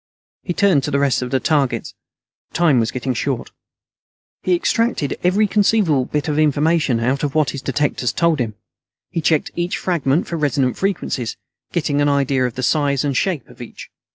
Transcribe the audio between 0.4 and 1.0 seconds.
He turned to the